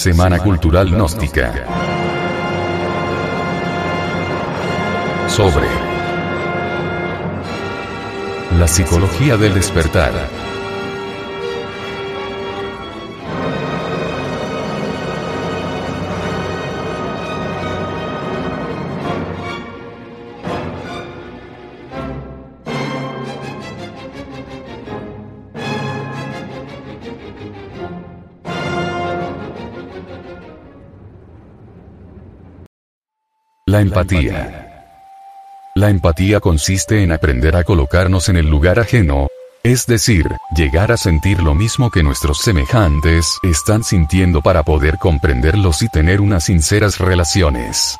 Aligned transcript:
Semana 0.00 0.38
Cultural 0.38 0.88
Gnóstica. 0.88 1.52
Sobre 5.28 5.66
la 8.58 8.66
psicología 8.66 9.36
del 9.36 9.52
despertar. 9.52 10.12
La 33.70 33.80
empatía. 33.82 34.84
La 35.76 35.90
empatía 35.90 36.40
consiste 36.40 37.04
en 37.04 37.12
aprender 37.12 37.54
a 37.54 37.62
colocarnos 37.62 38.28
en 38.28 38.36
el 38.36 38.50
lugar 38.50 38.80
ajeno, 38.80 39.28
es 39.62 39.86
decir, 39.86 40.26
llegar 40.56 40.90
a 40.90 40.96
sentir 40.96 41.40
lo 41.40 41.54
mismo 41.54 41.88
que 41.88 42.02
nuestros 42.02 42.38
semejantes 42.38 43.38
están 43.44 43.84
sintiendo 43.84 44.40
para 44.40 44.64
poder 44.64 44.98
comprenderlos 44.98 45.82
y 45.82 45.88
tener 45.88 46.20
unas 46.20 46.46
sinceras 46.46 46.98
relaciones. 46.98 47.96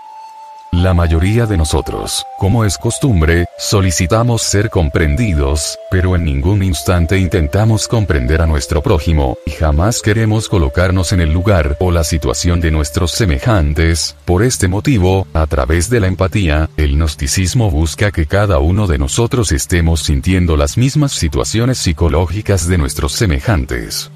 La 0.72 0.94
mayoría 0.94 1.46
de 1.46 1.56
nosotros, 1.56 2.24
como 2.38 2.64
es 2.64 2.78
costumbre, 2.78 3.46
solicitamos 3.58 4.42
ser 4.42 4.70
comprendidos, 4.70 5.76
pero 5.90 6.14
en 6.14 6.24
ningún 6.24 6.62
instante 6.62 7.18
intentamos 7.18 7.88
comprender 7.88 8.40
a 8.40 8.46
nuestro 8.46 8.80
prójimo, 8.80 9.36
y 9.46 9.50
jamás 9.50 10.00
queremos 10.00 10.48
colocarnos 10.48 11.12
en 11.12 11.22
el 11.22 11.32
lugar 11.32 11.76
o 11.80 11.90
la 11.90 12.04
situación 12.04 12.60
de 12.60 12.70
nuestros 12.70 13.10
semejantes. 13.10 14.14
Por 14.24 14.44
este 14.44 14.68
motivo, 14.68 15.26
a 15.34 15.48
través 15.48 15.90
de 15.90 15.98
la 15.98 16.06
empatía, 16.06 16.70
el 16.76 16.96
gnosticismo 16.96 17.68
busca 17.72 18.12
que 18.12 18.26
cada 18.26 18.60
uno 18.60 18.86
de 18.86 18.98
nosotros 18.98 19.50
estemos 19.50 20.04
sintiendo 20.04 20.56
las 20.56 20.78
mismas 20.78 21.10
situaciones 21.10 21.78
psicológicas 21.78 22.68
de 22.68 22.78
nuestros 22.78 23.10
semejantes 23.10 24.12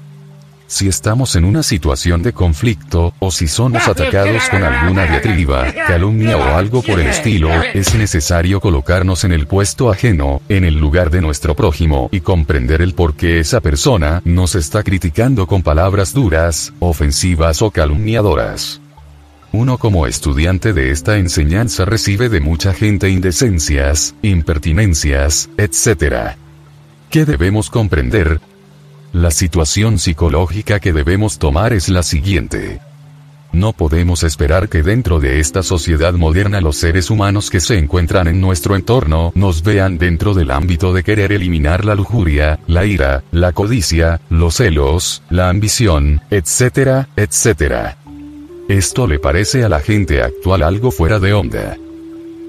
si 0.67 0.87
estamos 0.87 1.35
en 1.35 1.45
una 1.45 1.63
situación 1.63 2.23
de 2.23 2.33
conflicto, 2.33 3.13
o 3.19 3.31
si 3.31 3.47
somos 3.47 3.87
atacados 3.87 4.49
con 4.49 4.63
alguna 4.63 5.05
diatriba, 5.05 5.71
calumnia 5.87 6.37
o 6.37 6.43
algo 6.55 6.81
por 6.81 6.99
el 6.99 7.07
estilo, 7.07 7.49
es 7.73 7.93
necesario 7.95 8.59
colocarnos 8.59 9.23
en 9.23 9.31
el 9.31 9.47
puesto 9.47 9.91
ajeno, 9.91 10.41
en 10.49 10.65
el 10.65 10.75
lugar 10.75 11.11
de 11.11 11.21
nuestro 11.21 11.55
prójimo, 11.55 12.09
y 12.11 12.21
comprender 12.21 12.81
el 12.81 12.93
por 12.93 13.15
qué 13.15 13.39
esa 13.39 13.61
persona 13.61 14.21
nos 14.25 14.55
está 14.55 14.83
criticando 14.83 15.47
con 15.47 15.61
palabras 15.61 16.13
duras, 16.13 16.73
ofensivas 16.79 17.61
o 17.61 17.71
calumniadoras. 17.71 18.81
Uno 19.51 19.77
como 19.77 20.05
estudiante 20.05 20.73
de 20.73 20.91
esta 20.91 21.17
enseñanza 21.17 21.85
recibe 21.85 22.27
de 22.27 22.41
mucha 22.41 22.73
gente 22.73 23.09
indecencias, 23.09 24.13
impertinencias, 24.21 25.49
etc. 25.57 26.35
¿Qué 27.09 27.23
debemos 27.23 27.69
comprender? 27.69 28.41
La 29.15 29.31
situación 29.31 29.97
psicológica 29.97 30.81
que 30.81 30.91
debemos 30.91 31.39
tomar 31.39 31.71
es 31.71 31.87
la 31.87 32.03
siguiente. 32.03 32.81
No 33.53 33.71
podemos 33.71 34.23
esperar 34.23 34.67
que 34.67 34.83
dentro 34.83 35.21
de 35.21 35.39
esta 35.39 35.63
sociedad 35.63 36.11
moderna 36.15 36.59
los 36.59 36.75
seres 36.75 37.09
humanos 37.09 37.49
que 37.49 37.61
se 37.61 37.77
encuentran 37.77 38.27
en 38.27 38.41
nuestro 38.41 38.75
entorno 38.75 39.31
nos 39.33 39.63
vean 39.63 39.97
dentro 39.97 40.33
del 40.33 40.51
ámbito 40.51 40.91
de 40.91 41.05
querer 41.05 41.31
eliminar 41.31 41.85
la 41.85 41.95
lujuria, 41.95 42.59
la 42.67 42.85
ira, 42.85 43.23
la 43.31 43.53
codicia, 43.53 44.19
los 44.29 44.55
celos, 44.55 45.23
la 45.29 45.47
ambición, 45.47 46.21
etcétera, 46.29 47.07
etcétera. 47.15 47.95
Esto 48.67 49.07
le 49.07 49.19
parece 49.19 49.63
a 49.63 49.69
la 49.69 49.79
gente 49.79 50.23
actual 50.23 50.61
algo 50.61 50.91
fuera 50.91 51.19
de 51.19 51.31
onda. 51.31 51.77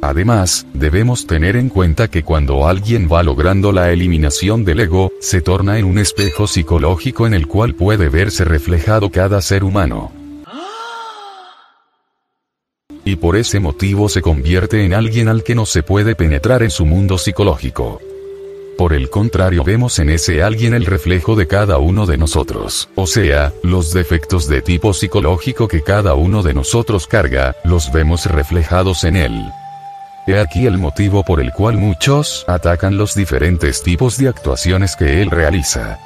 Además, 0.07 0.69
debemos 0.73 1.27
tener 1.27 1.57
en 1.57 1.69
cuenta 1.69 2.07
que 2.07 2.23
cuando 2.23 2.69
alguien 2.69 3.08
va 3.13 3.25
logrando 3.25 3.73
la 3.73 3.91
eliminación 3.91 4.64
del 4.64 4.79
ego, 4.79 5.11
se 5.20 5.41
torna 5.41 5.80
en 5.80 5.85
un 5.85 5.98
espejo 5.98 6.47
psicológico 6.47 7.27
en 7.27 7.35
el 7.35 7.48
cual 7.48 7.75
puede 7.75 8.08
verse 8.08 8.45
reflejado 8.45 9.11
cada 9.11 9.42
ser 9.42 9.64
humano. 9.64 10.13
Y 13.05 13.17
por 13.17 13.35
ese 13.35 13.58
motivo 13.58 14.08
se 14.08 14.23
convierte 14.23 14.85
en 14.85 14.95
alguien 14.95 15.27
al 15.27 15.42
que 15.42 15.57
no 15.57 15.67
se 15.67 15.83
puede 15.83 16.14
penetrar 16.14 16.63
en 16.63 16.70
su 16.70 16.86
mundo 16.86 17.19
psicológico. 17.19 18.01
Por 18.79 18.92
el 18.92 19.11
contrario 19.11 19.64
vemos 19.64 19.98
en 19.98 20.11
ese 20.11 20.41
alguien 20.41 20.73
el 20.75 20.86
reflejo 20.86 21.35
de 21.35 21.48
cada 21.48 21.79
uno 21.79 22.07
de 22.07 22.17
nosotros, 22.17 22.89
o 22.95 23.09
sea, 23.09 23.53
los 23.64 23.92
defectos 23.92 24.47
de 24.47 24.63
tipo 24.63 24.95
psicológico 24.95 25.67
que 25.67 25.83
cada 25.83 26.14
uno 26.14 26.45
de 26.45 26.55
nosotros 26.55 27.09
carga, 27.09 27.57
los 27.64 27.91
vemos 27.91 28.27
reflejados 28.27 29.03
en 29.03 29.17
él. 29.17 29.33
He 30.29 30.41
aquí 30.41 30.67
el 30.67 30.77
motivo 30.77 31.23
por 31.23 31.41
el 31.41 31.53
cual 31.53 31.77
muchos 31.77 32.45
atacan 32.48 32.97
los 32.97 33.14
diferentes 33.14 33.83
tipos 33.85 34.19
de 34.19 34.29
actuaciones 34.29 34.97
que 34.97 35.23
él 35.23 35.31
realiza. 35.31 36.01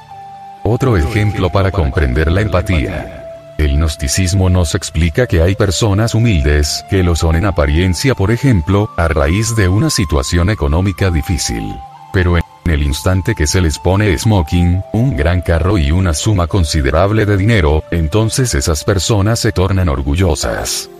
Otro 0.62 0.98
ejemplo 0.98 1.48
para 1.48 1.70
comprender 1.70 2.30
la 2.30 2.42
empatía. 2.42 3.54
El 3.56 3.78
gnosticismo 3.78 4.50
nos 4.50 4.75
explica 4.75 5.26
que 5.26 5.41
hay 5.41 5.54
personas 5.54 6.14
humildes 6.14 6.84
que 6.91 7.03
lo 7.03 7.16
son 7.16 7.36
en 7.36 7.47
apariencia, 7.47 8.14
por 8.14 8.30
ejemplo, 8.30 8.91
a 8.98 9.09
raíz 9.09 9.56
de 9.56 9.69
una 9.69 9.88
situación 9.88 10.50
económica 10.50 11.10
difícil. 11.10 11.75
Pero 12.12 12.36
en 12.36 12.42
el 12.70 12.82
instante 12.82 13.34
que 13.34 13.47
se 13.47 13.62
les 13.62 13.78
pone 13.78 14.16
smoking, 14.19 14.82
un 14.92 15.16
gran 15.16 15.41
carro 15.41 15.78
y 15.78 15.92
una 15.92 16.12
suma 16.12 16.47
considerable 16.47 17.25
de 17.25 17.38
dinero, 17.38 17.84
entonces 17.91 18.54
esas 18.54 18.84
personas 18.84 19.38
se 19.38 19.53
tornan 19.53 19.88
orgullosas. 19.88 20.91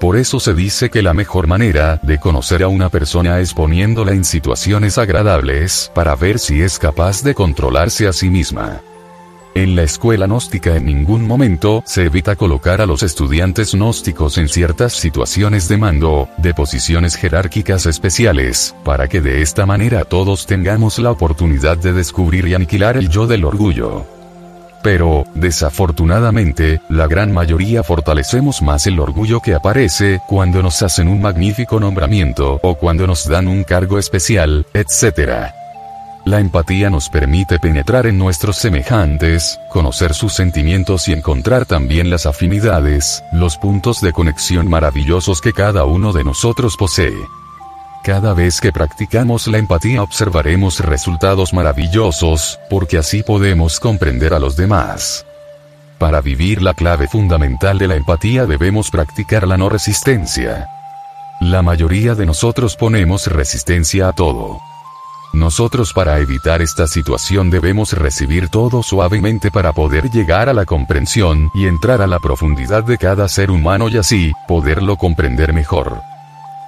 Por 0.00 0.16
eso 0.16 0.40
se 0.40 0.52
dice 0.52 0.90
que 0.90 1.02
la 1.02 1.14
mejor 1.14 1.46
manera 1.46 1.98
de 2.02 2.18
conocer 2.18 2.62
a 2.62 2.68
una 2.68 2.90
persona 2.90 3.40
es 3.40 3.54
poniéndola 3.54 4.12
en 4.12 4.24
situaciones 4.24 4.98
agradables 4.98 5.90
para 5.94 6.14
ver 6.14 6.38
si 6.38 6.60
es 6.60 6.78
capaz 6.78 7.22
de 7.22 7.34
controlarse 7.34 8.06
a 8.06 8.12
sí 8.12 8.28
misma. 8.28 8.82
En 9.54 9.74
la 9.74 9.84
escuela 9.84 10.26
gnóstica 10.26 10.76
en 10.76 10.84
ningún 10.84 11.26
momento 11.26 11.82
se 11.86 12.04
evita 12.04 12.36
colocar 12.36 12.82
a 12.82 12.86
los 12.86 13.02
estudiantes 13.02 13.72
gnósticos 13.72 14.36
en 14.36 14.50
ciertas 14.50 14.92
situaciones 14.92 15.66
de 15.66 15.78
mando, 15.78 16.28
de 16.36 16.52
posiciones 16.52 17.16
jerárquicas 17.16 17.86
especiales, 17.86 18.74
para 18.84 19.08
que 19.08 19.22
de 19.22 19.40
esta 19.40 19.64
manera 19.64 20.04
todos 20.04 20.44
tengamos 20.44 20.98
la 20.98 21.10
oportunidad 21.10 21.78
de 21.78 21.94
descubrir 21.94 22.46
y 22.46 22.52
aniquilar 22.52 22.98
el 22.98 23.08
yo 23.08 23.26
del 23.26 23.46
orgullo. 23.46 24.15
Pero, 24.86 25.24
desafortunadamente, 25.34 26.80
la 26.88 27.08
gran 27.08 27.32
mayoría 27.32 27.82
fortalecemos 27.82 28.62
más 28.62 28.86
el 28.86 29.00
orgullo 29.00 29.40
que 29.40 29.52
aparece 29.52 30.20
cuando 30.28 30.62
nos 30.62 30.80
hacen 30.80 31.08
un 31.08 31.20
magnífico 31.20 31.80
nombramiento 31.80 32.60
o 32.62 32.76
cuando 32.76 33.04
nos 33.04 33.28
dan 33.28 33.48
un 33.48 33.64
cargo 33.64 33.98
especial, 33.98 34.64
etc. 34.74 35.50
La 36.24 36.38
empatía 36.38 36.88
nos 36.88 37.08
permite 37.08 37.58
penetrar 37.58 38.06
en 38.06 38.16
nuestros 38.16 38.58
semejantes, 38.58 39.58
conocer 39.70 40.14
sus 40.14 40.34
sentimientos 40.34 41.08
y 41.08 41.14
encontrar 41.14 41.66
también 41.66 42.08
las 42.08 42.24
afinidades, 42.24 43.24
los 43.32 43.56
puntos 43.56 44.00
de 44.00 44.12
conexión 44.12 44.70
maravillosos 44.70 45.40
que 45.40 45.52
cada 45.52 45.84
uno 45.84 46.12
de 46.12 46.22
nosotros 46.22 46.76
posee. 46.76 47.16
Cada 48.06 48.34
vez 48.34 48.60
que 48.60 48.70
practicamos 48.70 49.48
la 49.48 49.58
empatía 49.58 50.00
observaremos 50.00 50.78
resultados 50.78 51.52
maravillosos, 51.52 52.60
porque 52.70 52.98
así 52.98 53.24
podemos 53.24 53.80
comprender 53.80 54.32
a 54.32 54.38
los 54.38 54.54
demás. 54.54 55.26
Para 55.98 56.20
vivir 56.20 56.62
la 56.62 56.72
clave 56.72 57.08
fundamental 57.08 57.78
de 57.78 57.88
la 57.88 57.96
empatía 57.96 58.46
debemos 58.46 58.92
practicar 58.92 59.48
la 59.48 59.56
no 59.56 59.68
resistencia. 59.68 60.68
La 61.40 61.62
mayoría 61.62 62.14
de 62.14 62.26
nosotros 62.26 62.76
ponemos 62.76 63.26
resistencia 63.26 64.06
a 64.06 64.12
todo. 64.12 64.60
Nosotros 65.32 65.92
para 65.92 66.20
evitar 66.20 66.62
esta 66.62 66.86
situación 66.86 67.50
debemos 67.50 67.92
recibir 67.92 68.50
todo 68.50 68.84
suavemente 68.84 69.50
para 69.50 69.72
poder 69.72 70.12
llegar 70.12 70.48
a 70.48 70.54
la 70.54 70.64
comprensión 70.64 71.50
y 71.54 71.66
entrar 71.66 72.00
a 72.00 72.06
la 72.06 72.20
profundidad 72.20 72.84
de 72.84 72.98
cada 72.98 73.28
ser 73.28 73.50
humano 73.50 73.88
y 73.88 73.96
así, 73.96 74.32
poderlo 74.46 74.96
comprender 74.96 75.52
mejor. 75.52 76.02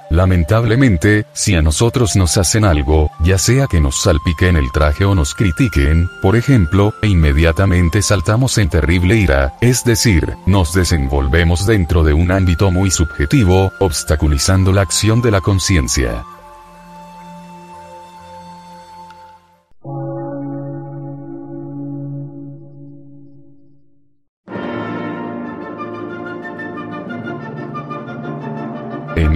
Lamentablemente, 0.09 1.25
si 1.33 1.55
a 1.55 1.61
nosotros 1.61 2.15
nos 2.15 2.37
hacen 2.37 2.65
algo, 2.65 3.11
ya 3.19 3.37
sea 3.37 3.67
que 3.67 3.79
nos 3.79 4.01
salpiquen 4.01 4.55
el 4.55 4.71
traje 4.71 5.05
o 5.05 5.13
nos 5.13 5.35
critiquen, 5.35 6.09
por 6.21 6.35
ejemplo, 6.35 6.93
e 7.01 7.07
inmediatamente 7.07 8.01
saltamos 8.01 8.57
en 8.57 8.69
terrible 8.69 9.15
ira, 9.15 9.53
es 9.61 9.83
decir, 9.83 10.35
nos 10.47 10.73
desenvolvemos 10.73 11.67
dentro 11.67 12.03
de 12.03 12.13
un 12.13 12.31
ámbito 12.31 12.71
muy 12.71 12.89
subjetivo, 12.89 13.71
obstaculizando 13.79 14.71
la 14.71 14.81
acción 14.81 15.21
de 15.21 15.31
la 15.31 15.41
conciencia. 15.41 16.23